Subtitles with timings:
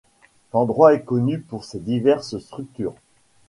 [0.51, 2.95] L'endroit est connu pour ses diverses structures.